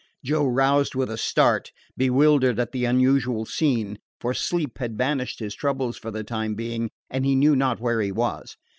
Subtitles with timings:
[0.25, 5.53] Joe roused with a start, bewildered at the unusual scene; for sleep had banished his
[5.53, 8.57] troubles for the time being, and he knew not where he was.